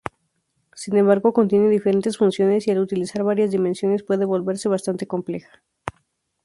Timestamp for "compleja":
5.05-5.61